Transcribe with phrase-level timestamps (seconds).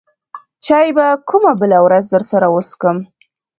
[0.65, 2.97] چاى به کومه بله ورځ درسره وڅکم.